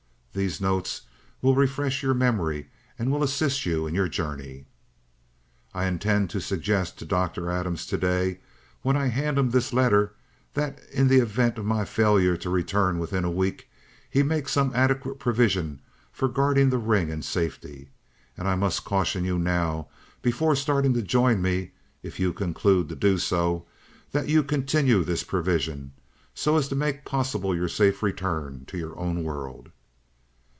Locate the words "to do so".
22.87-23.65